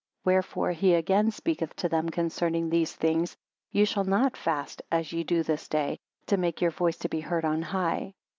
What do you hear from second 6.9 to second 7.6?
to be heard